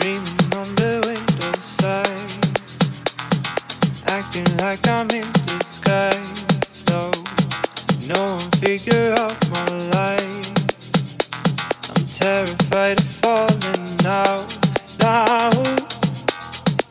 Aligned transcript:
dreaming 0.00 0.22
on 0.56 0.68
the 0.76 1.02
windowside, 1.04 2.08
acting 4.08 4.48
like 4.56 4.86
I'm 4.88 5.10
in 5.10 5.30
disguise. 5.46 6.46
So 6.66 7.10
no 8.08 8.36
one 8.36 8.50
figure 8.62 9.12
out 9.18 9.36
my 9.50 9.66
life. 9.96 10.52
I'm 11.90 12.06
terrified 12.08 12.98
of 12.98 13.10
falling 13.20 13.96
now. 14.02 14.46
Now 15.00 15.50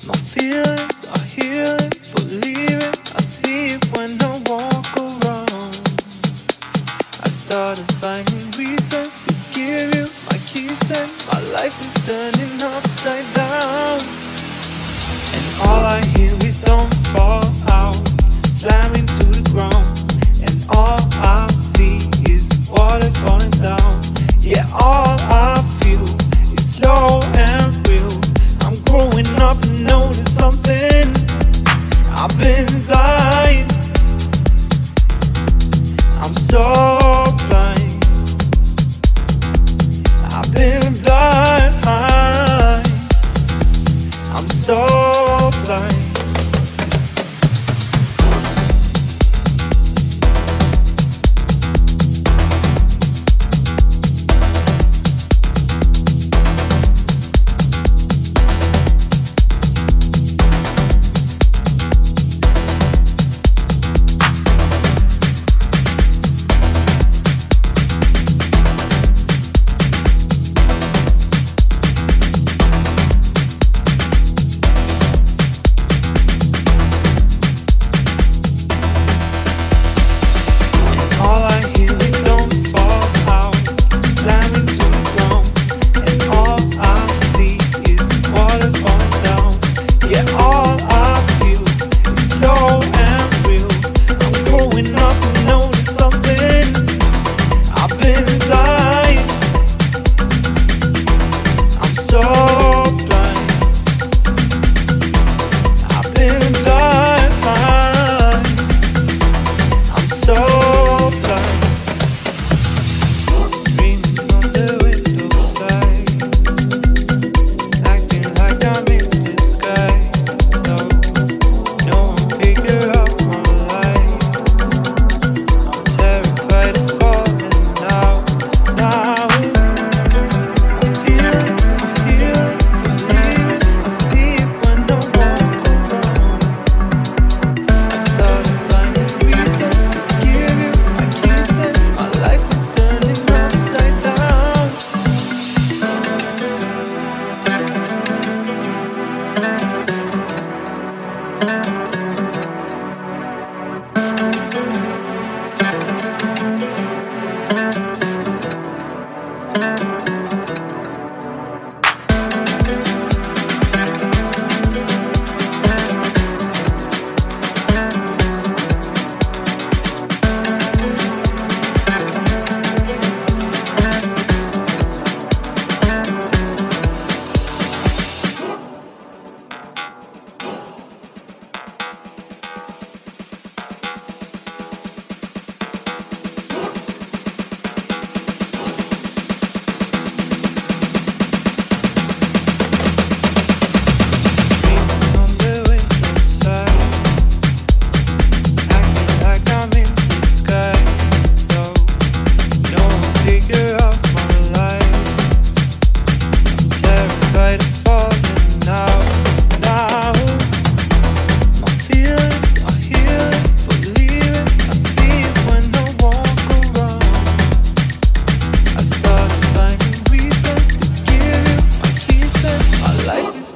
my 0.06 0.18
feelings 0.34 1.00
are 1.10 1.26
healing, 1.26 1.92
believing 2.14 2.94
I 3.18 3.22
see 3.22 3.74
it 3.74 3.86
when 3.98 4.22
I 4.22 4.38
walk 4.46 4.90
around. 4.98 5.74
I've 7.24 7.34
started 7.34 7.92
finding 8.02 8.52
reasons 8.52 9.24
to 9.26 9.34
give 9.54 9.96
you 9.96 10.19
reason 10.70 11.10
my 11.34 11.42
life 11.58 11.80
is 11.82 11.94
turning 12.06 12.62
upside 12.62 13.26
down. 13.34 14.00
And 15.36 15.46
all 15.66 15.84
I 15.98 16.02
hear 16.16 16.34
is 16.46 16.62
don't 16.62 16.94
fall 17.14 17.44
out, 17.70 17.96
slamming 18.54 19.08
to 19.18 19.26
the 19.38 19.44
ground. 19.52 19.88
And 20.46 20.58
all 20.78 21.00
I 21.26 21.48
see 21.50 21.98
is 22.32 22.48
water 22.70 23.10
falling 23.22 23.56
down. 23.68 24.02
Yeah, 24.42 24.66
all 24.74 25.18
I 25.20 25.58
feel 25.80 26.04
is 26.54 26.76
slow 26.76 27.22
and 27.34 27.88
real. 27.88 28.14
I'm 28.62 28.78
growing 28.86 29.30
up 29.42 29.58
and 29.64 29.86
notice 29.86 30.32
something. 30.36 31.08
I've 32.22 32.36
been 32.38 32.70
blind. 32.86 33.72
I'm 36.22 36.34
so. 36.36 36.99
so 44.70 45.50
blind 45.66 46.09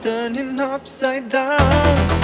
turning 0.03 0.59
upside 0.59 1.29
down. 1.29 2.22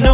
no 0.00 0.11